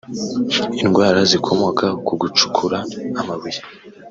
[0.81, 2.77] indwara zikomoka ku gucukura
[3.19, 3.59] amabuye